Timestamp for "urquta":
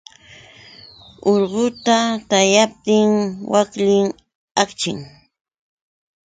1.31-1.97